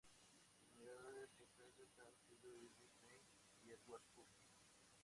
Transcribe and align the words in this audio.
Sus 0.57 0.75
mayores 0.79 1.29
influencias 1.39 1.87
han 1.99 2.11
sido 2.27 2.49
Irving 2.49 2.97
Penn 3.03 3.21
y 3.61 3.69
Edward 3.69 4.01
Curtis. 4.15 4.49